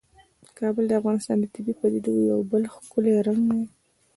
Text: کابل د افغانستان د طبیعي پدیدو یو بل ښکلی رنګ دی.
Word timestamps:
کابل 0.59 0.83
د 0.87 0.93
افغانستان 1.01 1.37
د 1.39 1.45
طبیعي 1.53 1.75
پدیدو 1.81 2.11
یو 2.31 2.39
بل 2.51 2.63
ښکلی 2.73 3.13
رنګ 3.27 3.41
دی. 3.51 3.63